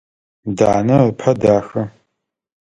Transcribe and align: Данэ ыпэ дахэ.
Данэ 0.57 0.97
ыпэ 1.09 1.31
дахэ. 1.41 1.81